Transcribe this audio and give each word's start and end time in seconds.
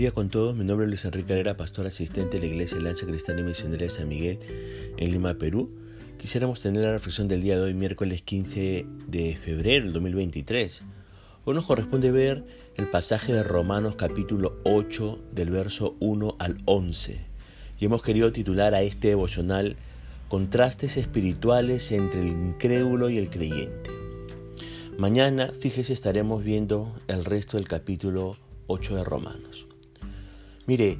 día 0.00 0.12
con 0.12 0.30
todos, 0.30 0.56
mi 0.56 0.64
nombre 0.64 0.86
es 0.86 0.88
Luis 0.88 1.04
Enrique 1.04 1.28
Carrera, 1.28 1.58
pastor 1.58 1.86
asistente 1.86 2.40
de 2.40 2.46
la 2.46 2.54
Iglesia 2.54 2.80
Lanza 2.80 3.04
Cristiana 3.04 3.42
y 3.42 3.44
Misionera 3.44 3.82
de 3.82 3.90
San 3.90 4.08
Miguel 4.08 4.38
en 4.96 5.10
Lima, 5.10 5.34
Perú. 5.34 5.68
Quisiéramos 6.16 6.62
tener 6.62 6.80
la 6.80 6.92
reflexión 6.92 7.28
del 7.28 7.42
día 7.42 7.56
de 7.56 7.64
hoy, 7.64 7.74
miércoles 7.74 8.22
15 8.22 8.86
de 9.08 9.36
febrero 9.36 9.84
del 9.84 9.92
2023. 9.92 10.80
Hoy 11.44 11.54
nos 11.54 11.66
corresponde 11.66 12.10
ver 12.12 12.46
el 12.78 12.88
pasaje 12.88 13.34
de 13.34 13.42
Romanos 13.42 13.96
capítulo 13.96 14.56
8 14.64 15.18
del 15.32 15.50
verso 15.50 15.96
1 16.00 16.34
al 16.38 16.62
11. 16.64 17.20
Y 17.78 17.84
hemos 17.84 18.02
querido 18.02 18.32
titular 18.32 18.72
a 18.72 18.80
este 18.80 19.08
devocional 19.08 19.76
Contrastes 20.30 20.96
espirituales 20.96 21.92
entre 21.92 22.22
el 22.22 22.28
incrédulo 22.28 23.10
y 23.10 23.18
el 23.18 23.28
creyente. 23.28 23.90
Mañana, 24.96 25.52
fíjese, 25.60 25.92
estaremos 25.92 26.42
viendo 26.42 26.96
el 27.06 27.26
resto 27.26 27.58
del 27.58 27.68
capítulo 27.68 28.38
8 28.66 28.96
de 28.96 29.04
Romanos. 29.04 29.66
Mire, 30.70 30.98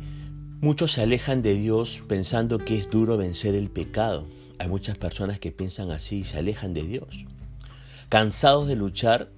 muchos 0.60 0.90
se 0.90 1.02
alejan 1.02 1.42
de 1.42 1.54
Dios 1.54 2.02
pensando 2.08 2.58
que 2.58 2.76
es 2.76 2.90
duro 2.90 3.16
vencer 3.16 3.54
el 3.54 3.70
pecado. 3.70 4.26
Hay 4.58 4.66
muchas 4.66 4.98
personas 4.98 5.38
que 5.38 5.52
piensan 5.52 5.92
así 5.92 6.16
y 6.16 6.24
se 6.24 6.38
alejan 6.38 6.74
de 6.74 6.82
Dios. 6.82 7.24
Cansados 8.08 8.66
de 8.66 8.74
luchar, 8.74 9.30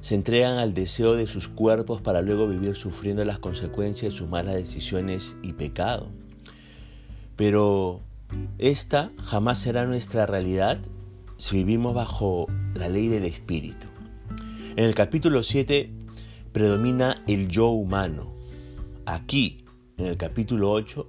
se 0.00 0.16
entregan 0.16 0.58
al 0.58 0.74
deseo 0.74 1.14
de 1.14 1.28
sus 1.28 1.46
cuerpos 1.46 2.02
para 2.02 2.22
luego 2.22 2.48
vivir 2.48 2.74
sufriendo 2.74 3.24
las 3.24 3.38
consecuencias 3.38 4.12
de 4.12 4.18
sus 4.18 4.28
malas 4.28 4.56
decisiones 4.56 5.36
y 5.44 5.52
pecado. 5.52 6.08
Pero 7.36 8.00
esta 8.58 9.12
jamás 9.22 9.58
será 9.58 9.86
nuestra 9.86 10.26
realidad 10.26 10.80
si 11.36 11.54
vivimos 11.54 11.94
bajo 11.94 12.48
la 12.74 12.88
ley 12.88 13.06
del 13.06 13.26
Espíritu. 13.26 13.86
En 14.74 14.82
el 14.82 14.96
capítulo 14.96 15.44
7 15.44 15.92
predomina 16.50 17.22
el 17.28 17.46
yo 17.46 17.68
humano. 17.68 18.36
Aquí, 19.10 19.64
en 19.98 20.06
el 20.06 20.16
capítulo 20.16 20.70
8, 20.70 21.06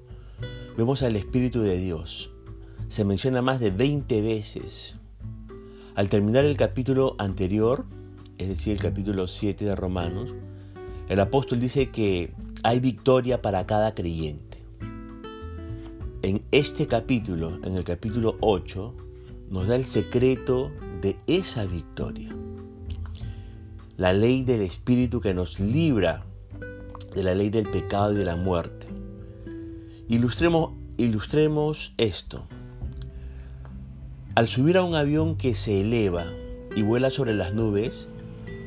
vemos 0.78 1.02
al 1.04 1.16
Espíritu 1.16 1.62
de 1.62 1.78
Dios. 1.78 2.32
Se 2.88 3.06
menciona 3.06 3.42
más 3.42 3.60
de 3.60 3.72
20 3.72 4.22
veces. 4.22 4.96
Al 5.96 6.10
terminar 6.10 6.44
el 6.44 6.58
capítulo 6.58 7.16
anterior, 7.20 7.86
es 8.38 8.50
decir, 8.50 8.74
el 8.74 8.80
capítulo 8.80 9.28
7 9.28 9.64
de 9.64 9.76
Romanos, 9.76 10.34
el 11.08 11.20
apóstol 11.20 11.60
dice 11.60 11.90
que 11.90 12.34
hay 12.64 12.80
victoria 12.80 13.42
para 13.42 13.66
cada 13.66 13.94
creyente. 13.94 14.58
En 16.22 16.42
este 16.52 16.88
capítulo, 16.88 17.60
en 17.64 17.76
el 17.76 17.84
capítulo 17.84 18.38
8, 18.42 18.96
nos 19.50 19.68
da 19.68 19.76
el 19.76 19.86
secreto 19.86 20.72
de 21.02 21.16
esa 21.28 21.66
victoria 21.66 22.36
la 24.00 24.14
ley 24.14 24.46
del 24.46 24.62
Espíritu 24.62 25.20
que 25.20 25.34
nos 25.34 25.60
libra 25.60 26.24
de 27.14 27.24
la 27.24 27.36
ley 27.36 27.50
del 27.50 27.70
pecado 27.70 28.14
y 28.14 28.16
de 28.16 28.26
la 28.26 28.36
muerte. 28.36 28.88
Ilustremos, 30.08 30.72
ilustremos 30.98 31.94
esto. 31.98 32.44
Al 34.36 34.48
subir 34.48 34.78
a 34.78 34.84
un 34.84 34.96
avión 34.96 35.36
que 35.36 35.56
se 35.56 35.82
eleva 35.82 36.26
y 36.76 36.82
vuela 36.82 37.10
sobre 37.10 37.34
las 37.34 37.54
nubes, 37.54 38.08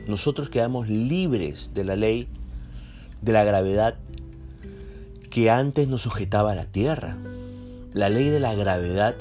nosotros 0.07 0.49
quedamos 0.49 0.89
libres 0.89 1.73
de 1.75 1.85
la 1.85 1.97
ley 1.97 2.29
de 3.23 3.33
la 3.33 3.45
gravedad 3.45 3.97
que 5.31 5.51
antes 5.51 5.89
nos 5.89 6.03
sujetaba 6.03 6.53
a 6.53 6.55
la 6.55 6.67
tierra. 6.67 7.17
La 7.95 8.09
ley 8.09 8.29
de 8.29 8.41
la 8.41 8.55
gravedad 8.55 9.17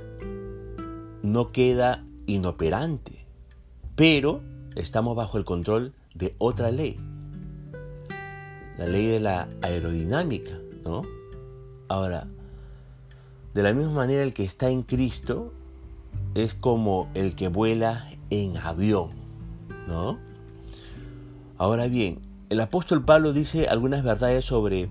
no 1.24 1.50
queda 1.50 2.04
inoperante, 2.26 3.26
pero 3.96 4.42
estamos 4.76 5.16
bajo 5.16 5.38
el 5.38 5.46
control 5.46 5.94
de 6.16 6.36
otra 6.38 6.72
ley, 6.72 7.00
la 8.78 8.88
ley 8.88 9.08
de 9.08 9.20
la 9.20 9.48
aerodinámica, 9.62 10.58
¿no? 10.84 11.04
Ahora, 11.88 12.28
de 13.54 13.64
la 13.64 13.74
misma 13.74 13.94
manera 13.94 14.24
el 14.24 14.34
que 14.34 14.44
está 14.44 14.70
en 14.70 14.84
Cristo 14.84 15.54
es 16.36 16.54
como 16.54 17.10
el 17.14 17.36
que 17.36 17.50
vuela 17.50 18.10
en 18.30 18.58
avión, 18.58 19.10
¿no? 19.88 20.20
Ahora 21.58 21.88
bien, 21.88 22.20
el 22.50 22.60
apóstol 22.60 23.04
Pablo 23.04 23.34
dice 23.34 23.68
algunas 23.68 24.04
verdades 24.04 24.46
sobre 24.46 24.90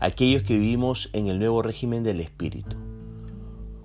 aquellos 0.00 0.42
que 0.42 0.54
vivimos 0.54 1.10
en 1.12 1.28
el 1.28 1.38
nuevo 1.38 1.62
régimen 1.62 2.02
del 2.02 2.20
Espíritu. 2.20 2.76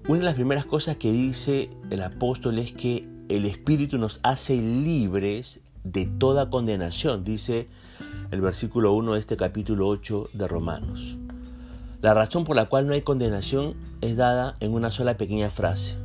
Una 0.08 0.20
de 0.20 0.26
las 0.26 0.36
primeras 0.36 0.66
cosas 0.66 0.98
que 0.98 1.12
dice 1.12 1.70
el 1.90 2.02
apóstol 2.02 2.60
es 2.60 2.72
que 2.74 3.08
el 3.30 3.46
Espíritu 3.46 3.98
nos 3.98 4.20
hace 4.24 4.62
libres 4.62 5.62
de 5.84 6.06
toda 6.06 6.50
condenación, 6.50 7.24
dice 7.24 7.68
el 8.34 8.42
versículo 8.42 8.94
1 8.94 9.14
de 9.14 9.20
este 9.20 9.38
capítulo 9.38 9.88
8 9.88 10.32
de 10.34 10.48
Romanos. 10.48 11.18
La 12.02 12.16
razón 12.16 12.46
por 12.46 12.56
la 12.56 12.66
cual 12.66 12.88
no 12.88 12.94
hay 12.94 13.04
condenación 13.04 13.76
es 14.02 14.16
dada 14.16 14.56
en 14.60 14.74
una 14.74 14.90
sola 14.90 15.18
pequeña 15.18 15.52
frase, 15.52 15.96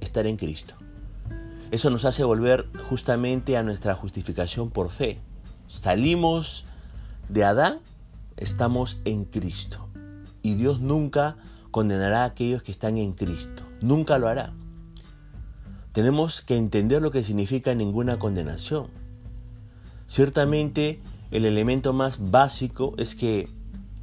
estar 0.00 0.26
en 0.26 0.36
Cristo. 0.36 0.74
Eso 1.70 1.90
nos 1.90 2.04
hace 2.06 2.24
volver 2.24 2.66
justamente 2.90 3.56
a 3.56 3.62
nuestra 3.62 3.94
justificación 3.94 4.70
por 4.70 4.90
fe. 4.90 5.20
Salimos 5.68 6.64
de 7.28 7.44
Adán, 7.44 7.78
estamos 8.36 8.96
en 9.04 9.24
Cristo. 9.24 9.86
Y 10.42 10.56
Dios 10.56 10.80
nunca 10.80 11.36
condenará 11.70 12.22
a 12.22 12.26
aquellos 12.26 12.64
que 12.64 12.72
están 12.72 12.98
en 12.98 13.12
Cristo. 13.12 13.62
Nunca 13.80 14.18
lo 14.18 14.26
hará. 14.26 14.54
Tenemos 15.92 16.42
que 16.42 16.56
entender 16.56 17.00
lo 17.00 17.12
que 17.12 17.22
significa 17.22 17.76
ninguna 17.76 18.18
condenación. 18.18 18.88
Ciertamente 20.08 21.00
el 21.34 21.46
elemento 21.46 21.92
más 21.92 22.30
básico 22.30 22.94
es 22.96 23.16
que 23.16 23.48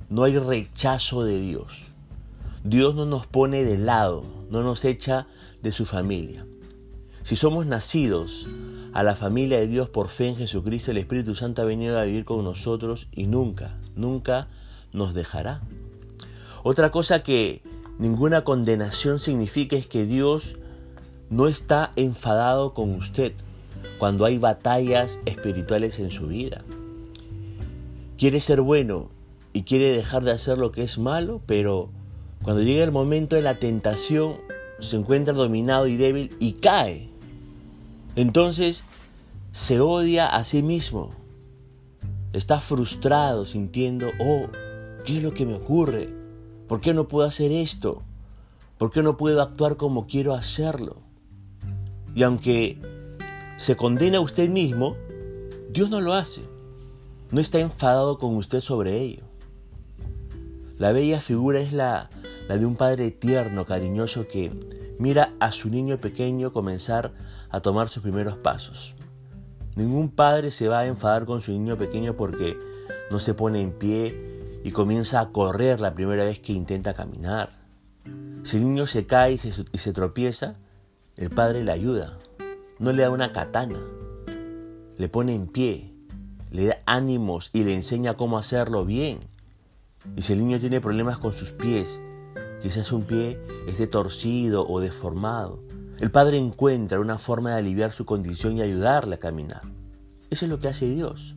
no 0.09 0.25
hay 0.25 0.37
rechazo 0.37 1.23
de 1.23 1.39
Dios. 1.39 1.71
Dios 2.65 2.93
no 2.93 3.05
nos 3.05 3.25
pone 3.25 3.63
de 3.63 3.77
lado, 3.77 4.25
no 4.49 4.63
nos 4.63 4.83
echa 4.83 5.27
de 5.63 5.71
su 5.71 5.85
familia. 5.85 6.45
Si 7.23 7.37
somos 7.37 7.65
nacidos 7.65 8.47
a 8.91 9.01
la 9.03 9.15
familia 9.15 9.59
de 9.59 9.67
Dios 9.67 9.87
por 9.87 10.09
fe 10.09 10.27
en 10.27 10.35
Jesucristo, 10.35 10.91
el 10.91 10.97
Espíritu 10.97 11.33
Santo 11.35 11.61
ha 11.61 11.65
venido 11.65 11.97
a 11.97 12.03
vivir 12.03 12.25
con 12.25 12.43
nosotros 12.43 13.07
y 13.13 13.27
nunca, 13.27 13.77
nunca 13.95 14.49
nos 14.91 15.13
dejará. 15.13 15.61
Otra 16.63 16.91
cosa 16.91 17.23
que 17.23 17.61
ninguna 17.97 18.43
condenación 18.43 19.21
significa 19.21 19.77
es 19.77 19.87
que 19.87 20.05
Dios 20.05 20.57
no 21.29 21.47
está 21.47 21.93
enfadado 21.95 22.73
con 22.73 22.93
usted 22.93 23.31
cuando 23.99 24.25
hay 24.25 24.37
batallas 24.37 25.21
espirituales 25.25 25.97
en 25.99 26.11
su 26.11 26.27
vida. 26.27 26.61
Quiere 28.21 28.39
ser 28.39 28.61
bueno 28.61 29.09
y 29.51 29.63
quiere 29.63 29.91
dejar 29.91 30.23
de 30.23 30.29
hacer 30.29 30.59
lo 30.59 30.71
que 30.71 30.83
es 30.83 30.99
malo, 30.99 31.41
pero 31.47 31.89
cuando 32.43 32.61
llega 32.61 32.83
el 32.83 32.91
momento 32.91 33.35
de 33.35 33.41
la 33.41 33.57
tentación 33.57 34.35
se 34.79 34.95
encuentra 34.97 35.33
dominado 35.33 35.87
y 35.87 35.97
débil 35.97 36.29
y 36.37 36.51
cae. 36.51 37.09
Entonces 38.15 38.83
se 39.53 39.79
odia 39.79 40.27
a 40.27 40.43
sí 40.43 40.61
mismo. 40.61 41.09
Está 42.31 42.59
frustrado 42.59 43.47
sintiendo, 43.47 44.11
oh, 44.19 44.45
¿qué 45.03 45.17
es 45.17 45.23
lo 45.23 45.33
que 45.33 45.47
me 45.47 45.55
ocurre? 45.55 46.07
¿Por 46.67 46.79
qué 46.79 46.93
no 46.93 47.07
puedo 47.07 47.27
hacer 47.27 47.51
esto? 47.51 48.03
¿Por 48.77 48.91
qué 48.91 49.01
no 49.01 49.17
puedo 49.17 49.41
actuar 49.41 49.77
como 49.77 50.05
quiero 50.05 50.35
hacerlo? 50.35 50.97
Y 52.13 52.21
aunque 52.21 52.77
se 53.57 53.75
condena 53.75 54.19
a 54.19 54.21
usted 54.21 54.47
mismo, 54.47 54.95
Dios 55.71 55.89
no 55.89 56.01
lo 56.01 56.13
hace. 56.13 56.50
No 57.31 57.39
está 57.39 57.59
enfadado 57.59 58.17
con 58.17 58.35
usted 58.35 58.59
sobre 58.59 58.99
ello. 58.99 59.23
La 60.77 60.91
bella 60.91 61.21
figura 61.21 61.61
es 61.61 61.71
la, 61.71 62.09
de 62.49 62.65
un 62.65 62.75
padre 62.75 63.09
tierno, 63.09 63.65
cariñoso, 63.65 64.27
que 64.27 64.51
mira 64.99 65.31
a 65.39 65.53
su 65.53 65.69
niño 65.69 65.97
pequeño 65.97 66.51
comenzar 66.51 67.13
a 67.49 67.61
tomar 67.61 67.87
sus 67.87 68.03
primeros 68.03 68.35
pasos. 68.35 68.95
Ningún 69.77 70.09
padre 70.09 70.51
se 70.51 70.67
va 70.67 70.79
a 70.79 70.87
enfadar 70.87 71.25
con 71.25 71.41
su 71.41 71.51
niño 71.51 71.77
pequeño 71.77 72.17
porque 72.17 72.57
no 73.09 73.19
se 73.19 73.33
pone 73.33 73.61
en 73.61 73.71
pie 73.71 74.59
y 74.65 74.71
comienza 74.71 75.21
a 75.21 75.29
correr 75.29 75.79
la 75.79 75.93
primera 75.93 76.25
vez 76.25 76.39
que 76.39 76.51
intenta 76.51 76.93
caminar. 76.93 77.61
Si 78.43 78.57
el 78.57 78.63
niño 78.63 78.87
se 78.87 79.05
cae 79.05 79.33
y 79.33 79.37
se, 79.37 79.65
y 79.71 79.77
se 79.77 79.93
tropieza, 79.93 80.55
el 81.15 81.29
padre 81.29 81.63
le 81.63 81.71
ayuda, 81.71 82.17
no 82.79 82.91
le 82.91 83.03
da 83.03 83.09
una 83.09 83.31
katana, 83.31 83.79
le 84.97 85.07
pone 85.07 85.33
en 85.33 85.47
pie, 85.47 85.90
le 86.51 86.67
da 86.67 86.77
ánimos 86.85 87.49
y 87.53 87.63
le 87.63 87.73
enseña 87.73 88.15
cómo 88.15 88.37
hacerlo 88.37 88.85
bien. 88.85 89.21
Y 90.15 90.21
si 90.21 90.33
el 90.33 90.39
niño 90.39 90.59
tiene 90.59 90.81
problemas 90.81 91.17
con 91.17 91.33
sus 91.33 91.51
pies, 91.51 91.99
quizás 92.61 92.91
un 92.91 93.03
pie 93.03 93.39
esté 93.67 93.87
torcido 93.87 94.67
o 94.67 94.79
deformado, 94.79 95.63
el 95.99 96.11
padre 96.11 96.37
encuentra 96.37 96.99
una 96.99 97.17
forma 97.17 97.51
de 97.51 97.59
aliviar 97.59 97.91
su 97.91 98.05
condición 98.05 98.57
y 98.57 98.61
ayudarle 98.61 99.15
a 99.15 99.19
caminar. 99.19 99.61
Eso 100.29 100.45
es 100.45 100.49
lo 100.49 100.59
que 100.59 100.67
hace 100.67 100.87
Dios. 100.87 101.35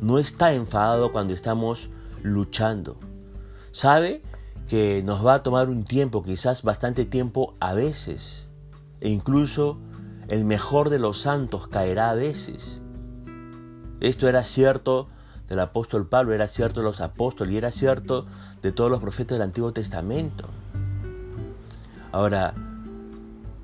No 0.00 0.18
está 0.18 0.52
enfadado 0.52 1.12
cuando 1.12 1.34
estamos 1.34 1.90
luchando. 2.22 2.98
Sabe 3.72 4.22
que 4.68 5.02
nos 5.02 5.26
va 5.26 5.34
a 5.34 5.42
tomar 5.42 5.68
un 5.68 5.84
tiempo, 5.84 6.22
quizás 6.22 6.62
bastante 6.62 7.04
tiempo 7.04 7.54
a 7.60 7.74
veces, 7.74 8.46
e 9.00 9.10
incluso 9.10 9.78
el 10.28 10.44
mejor 10.44 10.88
de 10.88 10.98
los 10.98 11.20
santos 11.20 11.68
caerá 11.68 12.10
a 12.10 12.14
veces. 12.14 12.80
Esto 14.00 14.28
era 14.28 14.44
cierto 14.44 15.08
del 15.48 15.60
apóstol 15.60 16.06
Pablo, 16.06 16.32
era 16.32 16.46
cierto 16.46 16.80
de 16.80 16.84
los 16.84 17.00
apóstoles 17.00 17.54
y 17.54 17.58
era 17.58 17.70
cierto 17.70 18.26
de 18.62 18.72
todos 18.72 18.90
los 18.90 19.00
profetas 19.00 19.36
del 19.36 19.42
Antiguo 19.42 19.72
Testamento. 19.72 20.48
Ahora, 22.12 22.54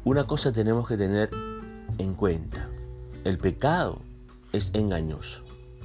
una 0.05 0.25
cosa 0.25 0.53
tenemos 0.53 0.89
que 0.89 0.97
tener 0.97 1.31
en 1.99 2.15
cuenta. 2.15 2.69
El 3.25 3.39
pecado 3.39 4.01
es 4.53 4.71
engañoso 4.75 5.43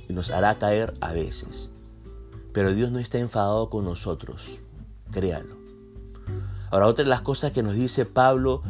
y 0.08 0.14
nos 0.14 0.32
hará 0.32 0.58
caer 0.58 0.94
a 1.02 1.14
veces. 1.14 1.70
Pero 2.54 2.74
Dios 2.74 2.92
no 2.92 3.00
está 3.00 3.18
enfadado 3.20 3.70
con 3.70 3.86
nosotros, 3.86 4.60
créalo. 5.12 5.56
Ahora, 6.72 6.88
otra 6.88 7.04
de 7.04 7.10
las 7.10 7.22
cosas 7.22 7.52
que 7.52 7.64
nos 7.64 7.76
dice 7.76 8.06
Pablo 8.06 8.64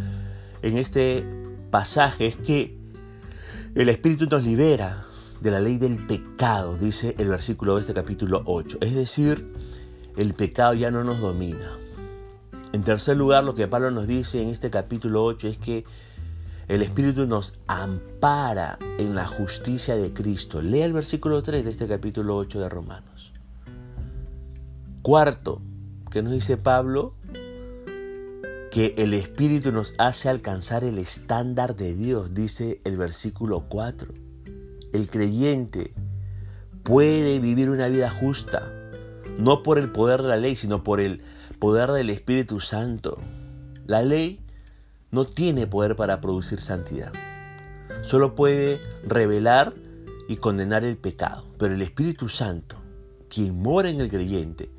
en 0.62 0.78
este 0.78 1.26
pasaje 1.72 2.28
es 2.28 2.36
que 2.36 2.78
el 3.76 3.90
Espíritu 3.90 4.26
nos 4.26 4.44
libera 4.44 5.05
de 5.42 5.52
la 5.52 5.60
ley 5.60 5.78
del 5.78 6.06
pecado, 6.06 6.78
dice 6.78 7.16
el 7.18 7.28
versículo 7.28 7.76
de 7.76 7.82
este 7.82 7.94
capítulo 7.94 8.42
8. 8.46 8.78
Es 8.82 8.96
decir, 8.96 9.54
el 10.18 10.34
pecado 10.34 10.74
ya 10.74 10.92
no 10.92 11.04
nos 11.04 11.20
domina. 11.20 11.78
En 12.74 12.84
tercer 12.84 13.18
lugar, 13.18 13.44
lo 13.44 13.56
que 13.56 13.68
Pablo 13.68 13.92
nos 13.92 14.08
dice 14.08 14.42
en 14.42 14.50
este 14.50 14.70
capítulo 14.70 15.24
8 15.24 15.48
es 15.48 15.58
que 15.58 15.86
el 16.68 16.82
Espíritu 16.82 17.28
nos 17.28 17.54
ampara 17.68 18.80
en 18.98 19.14
la 19.14 19.28
justicia 19.28 19.96
de 19.96 20.14
Cristo. 20.14 20.62
Lea 20.62 20.86
el 20.86 20.94
versículo 20.94 21.44
3 21.44 21.64
de 21.64 21.70
este 21.70 21.88
capítulo 21.88 22.36
8 22.38 22.60
de 22.60 22.70
Romanos. 22.70 23.34
Cuarto, 25.02 25.62
que 26.10 26.24
nos 26.24 26.34
dice 26.34 26.58
Pablo, 26.58 27.14
que 28.72 28.96
el 28.98 29.14
Espíritu 29.14 29.72
nos 29.72 29.94
hace 30.00 30.28
alcanzar 30.28 30.84
el 30.84 30.98
estándar 30.98 31.76
de 31.76 31.94
Dios, 31.94 32.34
dice 32.34 32.82
el 32.84 32.98
versículo 32.98 33.66
4. 33.70 34.12
El 34.96 35.10
creyente 35.10 35.94
puede 36.84 37.40
vivir 37.40 37.70
una 37.70 37.90
vida 37.90 38.10
justa, 38.10 38.72
no 39.38 39.62
por 39.62 39.78
el 39.78 39.92
poder 39.92 40.22
de 40.22 40.30
la 40.30 40.38
ley, 40.38 40.56
sino 40.56 40.86
por 40.86 41.02
el 41.02 41.22
poder 41.60 41.92
del 41.92 42.10
Espíritu 42.10 42.62
Santo. 42.62 43.18
La 43.86 44.04
ley 44.04 44.40
no 45.12 45.26
tiene 45.26 45.68
poder 45.68 45.98
para 45.98 46.22
producir 46.22 46.62
santidad. 46.62 47.12
Solo 48.04 48.36
puede 48.36 48.80
revelar 49.06 49.74
y 50.30 50.38
condenar 50.38 50.86
el 50.86 50.96
pecado. 50.96 51.44
Pero 51.60 51.74
el 51.74 51.82
Espíritu 51.82 52.30
Santo, 52.30 52.78
quien 53.28 53.62
mora 53.62 53.90
en 53.90 54.00
el 54.00 54.10
creyente, 54.10 54.70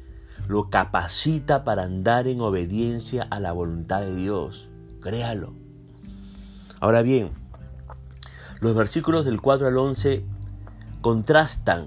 lo 0.49 0.71
capacita 0.71 1.63
para 1.63 1.83
andar 1.83 2.27
en 2.27 2.41
obediencia 2.41 3.25
a 3.25 3.39
la 3.39 3.53
voluntad 3.53 4.01
de 4.01 4.17
Dios. 4.17 4.71
Créalo. 5.03 5.53
Ahora 6.81 7.03
bien, 7.03 7.33
los 8.61 8.75
versículos 8.75 9.25
del 9.25 9.41
4 9.41 9.69
al 9.69 9.77
11 9.77 10.25
contrastan 11.01 11.87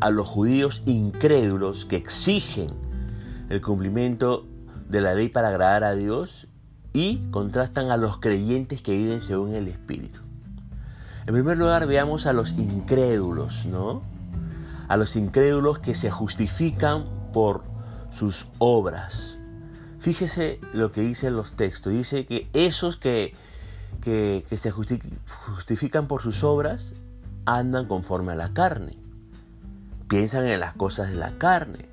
a 0.00 0.10
los 0.10 0.26
judíos 0.26 0.82
incrédulos 0.86 1.84
que 1.84 1.96
exigen 1.96 2.70
el 3.48 3.60
cumplimiento 3.60 4.46
de 4.88 5.00
la 5.00 5.14
ley 5.14 5.28
para 5.28 5.48
agradar 5.48 5.84
a 5.84 5.94
Dios 5.94 6.48
y 6.92 7.18
contrastan 7.30 7.90
a 7.90 7.96
los 7.96 8.18
creyentes 8.18 8.82
que 8.82 8.96
viven 8.96 9.22
según 9.22 9.54
el 9.54 9.68
Espíritu. 9.68 10.20
En 11.26 11.34
primer 11.34 11.56
lugar, 11.56 11.86
veamos 11.86 12.26
a 12.26 12.32
los 12.32 12.52
incrédulos, 12.52 13.66
¿no? 13.66 14.02
A 14.88 14.96
los 14.96 15.16
incrédulos 15.16 15.78
que 15.78 15.94
se 15.94 16.10
justifican 16.10 17.04
por 17.32 17.62
sus 18.10 18.46
obras. 18.58 19.38
Fíjese 20.00 20.60
lo 20.72 20.90
que 20.90 21.00
dicen 21.00 21.36
los 21.36 21.52
textos. 21.52 21.92
Dice 21.92 22.26
que 22.26 22.48
esos 22.52 22.96
que, 22.96 23.34
que, 24.00 24.44
se 24.50 24.70
justifican 24.70 26.08
por 26.08 26.22
sus 26.22 26.44
obras 26.44 26.94
andan 27.46 27.86
conforme 27.86 28.32
a 28.32 28.36
la 28.36 28.52
carne. 28.52 28.98
Piensan 30.08 30.46
en 30.46 30.60
las 30.60 30.74
cosas 30.74 31.10
de 31.10 31.16
la 31.16 31.30
carne. 31.32 31.88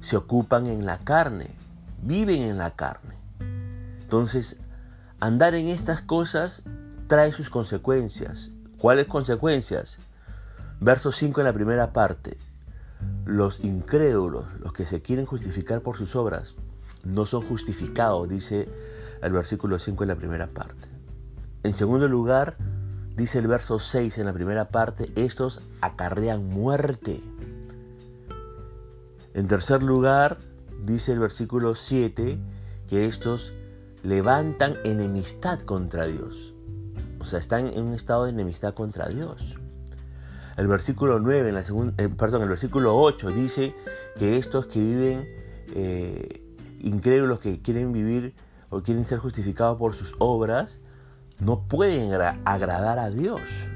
Se 0.00 0.16
ocupan 0.16 0.66
en 0.66 0.86
la 0.86 0.98
carne. 0.98 1.50
Viven 2.02 2.42
en 2.42 2.58
la 2.58 2.70
carne. 2.70 3.14
Entonces, 4.00 4.56
andar 5.20 5.54
en 5.54 5.68
estas 5.68 6.02
cosas 6.02 6.62
trae 7.06 7.32
sus 7.32 7.50
consecuencias. 7.50 8.50
¿Cuáles 8.78 9.06
consecuencias? 9.06 9.98
Verso 10.80 11.12
5 11.12 11.40
en 11.40 11.46
la 11.46 11.52
primera 11.52 11.92
parte. 11.92 12.38
Los 13.24 13.60
incrédulos, 13.60 14.46
los 14.60 14.72
que 14.72 14.86
se 14.86 15.02
quieren 15.02 15.26
justificar 15.26 15.82
por 15.82 15.96
sus 15.96 16.14
obras, 16.16 16.54
no 17.04 17.26
son 17.26 17.42
justificados, 17.42 18.28
dice 18.28 18.68
el 19.22 19.32
versículo 19.32 19.78
5 19.78 20.04
en 20.04 20.08
la 20.08 20.16
primera 20.16 20.46
parte. 20.46 20.87
En 21.64 21.72
segundo 21.72 22.06
lugar, 22.06 22.56
dice 23.16 23.40
el 23.40 23.48
verso 23.48 23.78
6 23.78 24.18
en 24.18 24.26
la 24.26 24.32
primera 24.32 24.68
parte, 24.68 25.06
estos 25.16 25.60
acarrean 25.80 26.48
muerte. 26.48 27.20
En 29.34 29.48
tercer 29.48 29.82
lugar, 29.82 30.38
dice 30.84 31.12
el 31.12 31.18
versículo 31.18 31.74
7, 31.74 32.38
que 32.86 33.06
estos 33.06 33.52
levantan 34.04 34.74
enemistad 34.84 35.60
contra 35.60 36.06
Dios. 36.06 36.54
O 37.18 37.24
sea, 37.24 37.40
están 37.40 37.66
en 37.66 37.82
un 37.82 37.94
estado 37.94 38.24
de 38.24 38.30
enemistad 38.30 38.74
contra 38.74 39.08
Dios. 39.08 39.56
El 40.56 40.68
versículo 40.68 41.18
9, 41.18 41.48
en 41.48 41.54
la 41.54 41.64
segunda, 41.64 41.94
eh, 42.02 42.08
perdón, 42.08 42.42
el 42.42 42.48
versículo 42.48 42.96
8 42.96 43.30
dice 43.30 43.74
que 44.16 44.36
estos 44.38 44.66
que 44.66 44.80
viven 44.80 45.28
eh, 45.74 46.42
incrédulos, 46.80 47.40
que 47.40 47.60
quieren 47.60 47.92
vivir 47.92 48.34
o 48.70 48.82
quieren 48.82 49.04
ser 49.04 49.18
justificados 49.18 49.76
por 49.76 49.94
sus 49.94 50.14
obras, 50.18 50.80
no 51.40 51.62
pueden 51.68 52.12
agradar 52.44 52.98
a 52.98 53.10
Dios. 53.10 53.68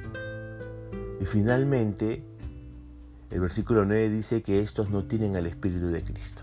Y 1.20 1.24
finalmente, 1.24 2.24
el 3.30 3.40
versículo 3.40 3.84
9 3.84 4.10
dice 4.10 4.42
que 4.42 4.60
estos 4.60 4.90
no 4.90 5.04
tienen 5.04 5.36
el 5.36 5.46
Espíritu 5.46 5.88
de 5.88 6.02
Cristo. 6.02 6.42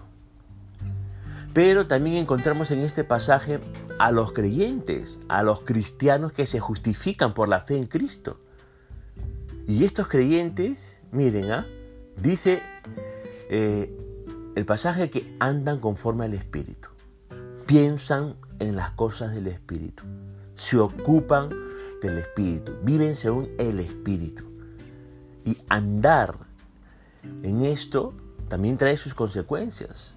Pero 1.54 1.88
también 1.88 2.18
encontramos 2.18 2.71
en 2.71 2.80
este 2.80 3.04
pasaje 3.04 3.60
a 3.98 4.12
los 4.12 4.31
creyentes, 4.31 5.19
a 5.27 5.44
los 5.44 5.62
cristianos 5.62 6.31
que 6.31 6.45
se 6.45 6.60
justifican 6.60 7.33
por 7.33 7.50
la 7.50 7.60
fe 7.62 7.77
en 7.77 7.86
Cristo. 7.86 8.39
Y 9.68 9.83
estos 9.83 10.07
creyentes, 10.07 11.00
miren, 11.12 11.51
¿ah? 11.51 11.68
dice 12.21 12.62
eh, 13.50 13.94
el 14.56 14.66
pasaje 14.66 15.10
que 15.10 15.36
andan 15.39 15.80
conforme 15.80 16.25
al 16.25 16.33
Espíritu, 16.33 16.89
piensan 17.66 18.36
en 18.60 18.75
las 18.75 18.92
cosas 18.92 19.33
del 19.33 19.48
Espíritu, 19.48 20.04
se 20.59 20.77
ocupan 20.77 21.50
del 22.01 22.17
Espíritu, 22.17 22.73
viven 22.83 23.15
según 23.15 23.49
el 23.57 23.80
Espíritu. 23.80 24.44
Y 25.45 25.57
andar 25.69 26.35
en 27.44 27.61
esto 27.61 28.13
también 28.49 28.78
trae 28.78 28.97
sus 28.97 29.13
consecuencias. 29.13 30.13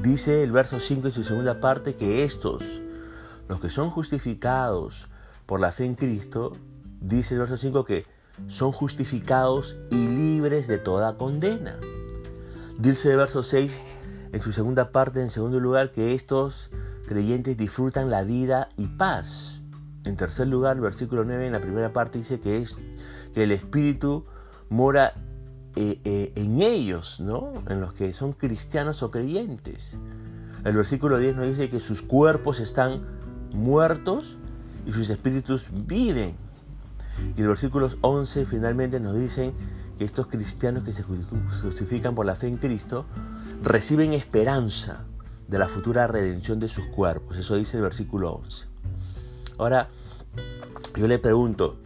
Dice 0.00 0.44
el 0.44 0.52
verso 0.52 0.78
5 0.78 1.08
en 1.08 1.12
su 1.12 1.24
segunda 1.24 1.58
parte 1.58 1.96
que 1.96 2.22
estos, 2.22 2.62
los 3.48 3.58
que 3.58 3.68
son 3.68 3.90
justificados 3.90 5.08
por 5.44 5.58
la 5.58 5.72
fe 5.72 5.86
en 5.86 5.96
Cristo, 5.96 6.52
dice 7.00 7.34
el 7.34 7.40
verso 7.40 7.56
5 7.56 7.84
que 7.84 8.06
son 8.46 8.70
justificados 8.70 9.76
y 9.90 10.06
libres 10.06 10.68
de 10.68 10.78
toda 10.78 11.16
condena. 11.16 11.76
Dice 12.78 13.10
el 13.10 13.16
verso 13.16 13.42
6 13.42 13.76
en 14.32 14.40
su 14.40 14.52
segunda 14.52 14.92
parte, 14.92 15.20
en 15.20 15.30
segundo 15.30 15.58
lugar, 15.58 15.90
que 15.90 16.14
estos 16.14 16.70
creyentes 17.08 17.56
disfrutan 17.56 18.08
la 18.08 18.22
vida 18.22 18.68
y 18.76 18.86
paz. 18.86 19.63
En 20.04 20.16
tercer 20.16 20.48
lugar, 20.48 20.76
el 20.76 20.82
versículo 20.82 21.24
9 21.24 21.46
en 21.46 21.52
la 21.52 21.60
primera 21.60 21.92
parte 21.92 22.18
dice 22.18 22.38
que, 22.38 22.66
el 23.34 23.52
Espíritu 23.52 24.26
mora 24.68 25.14
eh, 25.76 26.00
eh, 26.04 26.32
en 26.36 26.60
ellos, 26.60 27.20
¿no? 27.20 27.52
En 27.68 27.80
los 27.80 27.94
que 27.94 28.12
son 28.12 28.32
cristianos 28.32 29.02
o 29.02 29.10
creyentes. 29.10 29.96
El 30.64 30.76
versículo 30.76 31.18
10 31.18 31.36
nos 31.36 31.46
dice 31.46 31.68
que 31.68 31.80
sus 31.80 32.02
cuerpos 32.02 32.60
están 32.60 33.00
muertos 33.54 34.36
y 34.86 34.92
sus 34.92 35.08
espíritus 35.08 35.68
viven. 35.72 36.36
Y 37.36 37.40
el 37.40 37.48
versículo 37.48 37.88
11 38.00 38.44
finalmente 38.44 39.00
nos 39.00 39.16
dice 39.16 39.52
que 39.98 40.04
estos 40.04 40.26
cristianos 40.26 40.84
que 40.84 40.92
se 40.92 41.02
justifican 41.02 42.14
por 42.14 42.26
la 42.26 42.34
fe 42.34 42.48
en 42.48 42.56
Cristo 42.56 43.06
reciben 43.62 44.12
esperanza 44.12 45.04
de 45.48 45.58
la 45.58 45.68
futura 45.68 46.06
redención 46.06 46.60
de 46.60 46.68
sus 46.68 46.86
cuerpos. 46.86 47.38
Eso 47.38 47.56
dice 47.56 47.78
el 47.78 47.82
versículo 47.82 48.32
11. 48.32 48.73
Ahora, 49.58 49.88
yo 50.96 51.06
le 51.06 51.18
pregunto, 51.18 51.78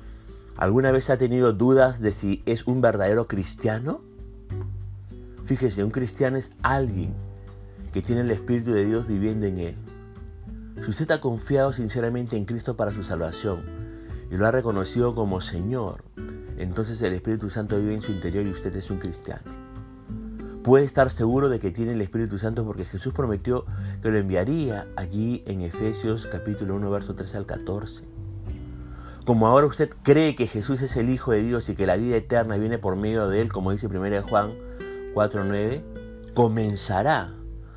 ¿Alguna 0.59 0.91
vez 0.91 1.09
ha 1.09 1.17
tenido 1.17 1.53
dudas 1.53 2.01
de 2.01 2.11
si 2.11 2.41
es 2.45 2.67
un 2.67 2.81
verdadero 2.81 3.29
cristiano? 3.29 4.01
Fíjese, 5.45 5.85
un 5.85 5.93
cristiano 5.93 6.37
es 6.37 6.51
alguien 6.65 7.15
que 7.93 8.03
tiene 8.03 8.23
el 8.23 8.31
Espíritu 8.33 8.73
de 8.73 8.85
Dios 8.85 9.07
viviendo 9.07 9.47
en 9.47 9.59
él. 9.59 9.77
Si 10.83 10.91
usted 10.91 11.13
ha 11.13 11.21
confiado 11.21 11.73
sinceramente 11.73 12.37
en 12.37 12.45
Cristo 12.45 12.77
para 12.77 12.91
su 12.91 13.05
salvación 13.05 13.63
y 14.33 14.37
lo 14.37 14.49
ha 14.49 14.51
reconocido 14.51 15.15
como 15.15 15.41
Señor, 15.41 16.03
entonces 16.57 17.01
el 17.03 17.13
Espíritu 17.13 17.51
Santo 17.51 17.79
vive 17.79 17.95
en 17.95 18.03
su 18.03 18.11
interior 18.11 18.45
y 18.45 18.51
usted 18.51 18.75
es 18.75 18.91
un 18.91 18.99
cristiano. 18.99 19.58
Puede 20.69 20.85
estar 20.85 21.09
seguro 21.09 21.49
de 21.49 21.61
que 21.61 21.71
tiene 21.71 21.93
el 21.93 22.01
Espíritu 22.03 22.39
Santo 22.39 22.63
porque 22.63 22.85
Jesús 22.85 23.15
prometió 23.15 23.65
que 24.03 24.11
lo 24.11 24.19
enviaría 24.19 24.87
allí 24.97 25.43
en 25.47 25.63
Efesios 25.63 26.29
capítulo 26.31 26.75
1, 26.75 26.91
verso 26.91 27.15
13 27.15 27.39
al 27.39 27.47
14. 27.47 28.05
como 29.25 29.47
ahora 29.47 29.67
usted 29.67 29.89
cree 30.03 30.35
que 30.35 30.47
Jesús 30.47 30.83
es 30.83 30.95
el 30.99 31.09
Hijo 31.09 31.33
de 31.33 31.43
Dios 31.43 31.71
y 31.71 31.75
que 31.75 31.87
la 31.87 31.97
vida 31.97 32.17
eterna 32.17 32.59
viene 32.59 32.77
por 32.77 32.97
medio 32.97 33.31
de 33.31 33.41
Él, 33.41 33.51
como 33.51 33.73
dice 33.73 33.87
1 33.87 34.23
Juan 34.29 34.53
4.9, 35.15 36.35
comenzará 36.35 37.33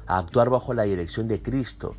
a 0.06 0.18
actuar 0.18 0.50
bajo 0.50 0.74
la 0.74 0.84
dirección 0.84 1.30
de 1.30 1.42
Cristo, 1.42 1.96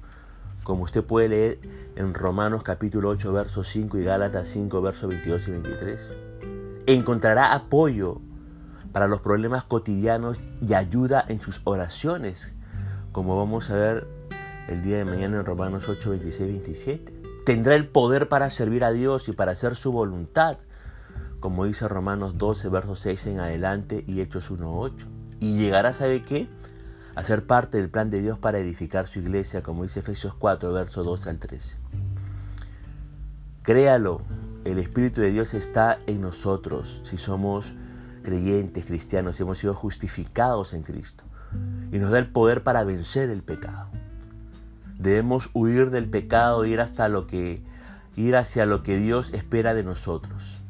como 0.62 0.82
usted 0.82 1.02
puede 1.02 1.30
leer 1.30 1.60
en 1.96 2.12
Romanos 2.12 2.64
capítulo 2.64 3.08
8, 3.08 3.32
verso 3.32 3.64
5 3.64 3.96
y 3.96 4.04
Gálatas 4.04 4.46
5, 4.48 4.82
versos 4.82 5.08
22 5.08 5.48
y 5.48 5.50
23. 5.52 6.10
Encontrará 6.84 7.54
apoyo 7.54 8.20
para 8.92 9.08
los 9.08 9.20
problemas 9.20 9.64
cotidianos 9.64 10.38
y 10.66 10.74
ayuda 10.74 11.24
en 11.26 11.40
sus 11.40 11.60
oraciones, 11.64 12.52
como 13.10 13.36
vamos 13.36 13.70
a 13.70 13.76
ver 13.76 14.06
el 14.68 14.82
día 14.82 14.98
de 14.98 15.04
mañana 15.04 15.40
en 15.40 15.44
Romanos 15.44 15.88
8, 15.88 16.10
26 16.10 16.48
27. 16.48 17.22
Tendrá 17.44 17.74
el 17.74 17.88
poder 17.88 18.28
para 18.28 18.50
servir 18.50 18.84
a 18.84 18.92
Dios 18.92 19.28
y 19.28 19.32
para 19.32 19.52
hacer 19.52 19.74
su 19.74 19.90
voluntad, 19.90 20.58
como 21.40 21.64
dice 21.64 21.88
Romanos 21.88 22.38
12, 22.38 22.68
versos 22.68 23.00
6 23.00 23.26
en 23.26 23.40
adelante 23.40 24.04
y 24.06 24.20
Hechos 24.20 24.50
1, 24.50 24.78
8. 24.78 25.06
Y 25.40 25.56
llegará, 25.56 25.92
¿sabe 25.92 26.22
qué? 26.22 26.48
A 27.16 27.24
ser 27.24 27.44
parte 27.46 27.78
del 27.78 27.90
plan 27.90 28.10
de 28.10 28.22
Dios 28.22 28.38
para 28.38 28.58
edificar 28.58 29.06
su 29.06 29.18
iglesia, 29.18 29.62
como 29.62 29.82
dice 29.82 30.00
Efesios 30.00 30.34
4, 30.34 30.72
versos 30.72 31.04
2 31.04 31.26
al 31.26 31.38
13. 31.38 31.76
Créalo, 33.62 34.22
el 34.64 34.78
Espíritu 34.78 35.20
de 35.20 35.32
Dios 35.32 35.54
está 35.54 35.98
en 36.06 36.20
nosotros 36.20 37.00
si 37.04 37.18
somos 37.18 37.74
creyentes, 38.22 38.84
cristianos, 38.86 39.40
hemos 39.40 39.58
sido 39.58 39.74
justificados 39.74 40.72
en 40.72 40.82
Cristo. 40.82 41.24
Y 41.90 41.98
nos 41.98 42.10
da 42.10 42.18
el 42.18 42.30
poder 42.30 42.62
para 42.62 42.84
vencer 42.84 43.30
el 43.30 43.42
pecado. 43.42 43.88
Debemos 44.98 45.50
huir 45.52 45.90
del 45.90 46.08
pecado, 46.08 46.64
ir 46.64 46.80
hasta 46.80 47.08
lo 47.08 47.26
que 47.26 47.62
ir 48.16 48.36
hacia 48.36 48.66
lo 48.66 48.82
que 48.82 48.96
Dios 48.98 49.32
espera 49.32 49.74
de 49.74 49.84
nosotros. 49.84 50.62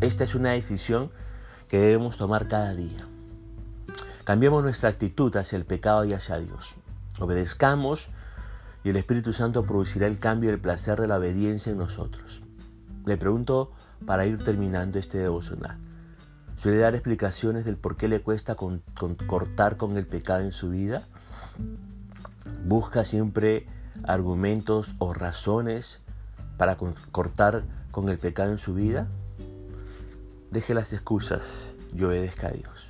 Esta 0.00 0.24
es 0.24 0.34
una 0.34 0.50
decisión 0.50 1.10
que 1.68 1.78
debemos 1.78 2.16
tomar 2.16 2.48
cada 2.48 2.74
día. 2.74 3.04
Cambiemos 4.24 4.62
nuestra 4.62 4.88
actitud 4.88 5.34
hacia 5.36 5.56
el 5.56 5.64
pecado 5.64 6.04
y 6.04 6.12
hacia 6.12 6.38
Dios. 6.38 6.76
Obedezcamos 7.18 8.10
y 8.84 8.90
el 8.90 8.96
Espíritu 8.96 9.32
Santo 9.32 9.64
producirá 9.64 10.06
el 10.06 10.18
cambio 10.18 10.50
y 10.50 10.52
el 10.52 10.60
placer 10.60 11.00
de 11.00 11.08
la 11.08 11.16
obediencia 11.16 11.72
en 11.72 11.78
nosotros. 11.78 12.42
Le 13.06 13.16
pregunto 13.16 13.72
para 14.06 14.26
ir 14.26 14.42
terminando 14.44 14.98
este 14.98 15.18
devocional. 15.18 15.78
¿Suele 16.58 16.78
dar 16.78 16.96
explicaciones 16.96 17.64
del 17.64 17.76
por 17.76 17.96
qué 17.96 18.08
le 18.08 18.20
cuesta 18.20 18.56
cortar 18.56 19.76
con 19.76 19.96
el 19.96 20.08
pecado 20.08 20.40
en 20.42 20.50
su 20.50 20.70
vida? 20.70 21.06
¿Busca 22.64 23.04
siempre 23.04 23.64
argumentos 24.02 24.96
o 24.98 25.14
razones 25.14 26.00
para 26.56 26.76
cortar 27.12 27.62
con 27.92 28.08
el 28.08 28.18
pecado 28.18 28.50
en 28.50 28.58
su 28.58 28.74
vida? 28.74 29.06
Deje 30.50 30.74
las 30.74 30.92
excusas 30.92 31.74
y 31.94 32.02
obedezca 32.02 32.48
a 32.48 32.50
Dios. 32.50 32.88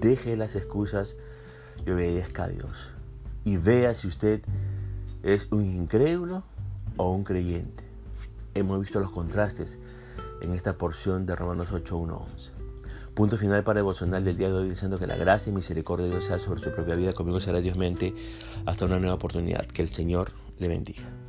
Deje 0.00 0.36
las 0.36 0.56
excusas 0.56 1.14
y 1.86 1.90
obedezca 1.92 2.44
a 2.44 2.48
Dios. 2.48 2.90
Y 3.44 3.58
vea 3.58 3.94
si 3.94 4.08
usted 4.08 4.42
es 5.22 5.46
un 5.52 5.64
incrédulo 5.64 6.42
o 6.96 7.12
un 7.12 7.22
creyente. 7.22 7.84
Hemos 8.54 8.80
visto 8.80 8.98
los 8.98 9.12
contrastes 9.12 9.78
en 10.40 10.52
esta 10.52 10.76
porción 10.78 11.26
de 11.26 11.36
Romanos 11.36 11.68
8, 11.72 11.96
11. 11.96 12.52
Punto 13.14 13.38
final 13.38 13.64
para 13.64 13.78
devocional 13.78 14.24
del 14.24 14.36
día 14.36 14.48
de 14.48 14.54
hoy 14.54 14.68
diciendo 14.68 14.98
que 14.98 15.06
la 15.06 15.16
gracia 15.16 15.50
y 15.50 15.54
misericordia 15.54 16.04
de 16.06 16.12
Dios 16.12 16.24
sea 16.24 16.38
sobre 16.38 16.60
su 16.60 16.70
propia 16.70 16.94
vida. 16.96 17.14
Conmigo 17.14 17.40
será 17.40 17.60
Dios 17.60 17.76
mente 17.76 18.14
hasta 18.66 18.84
una 18.84 18.98
nueva 18.98 19.14
oportunidad. 19.14 19.66
Que 19.66 19.82
el 19.82 19.92
Señor 19.92 20.32
le 20.58 20.68
bendiga. 20.68 21.25